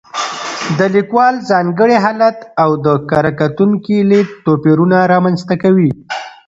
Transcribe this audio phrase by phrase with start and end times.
[0.77, 5.89] د لیکوال ځانګړی حالت او د کره کتونکي لید توپیرونه رامنځته کوي.